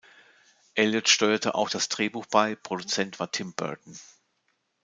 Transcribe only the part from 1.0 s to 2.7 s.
steuerte auch das Drehbuch bei,